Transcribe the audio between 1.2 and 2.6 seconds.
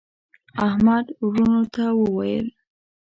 وروڼو ته وویل: